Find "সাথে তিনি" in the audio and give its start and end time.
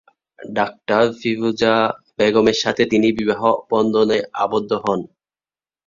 2.63-3.07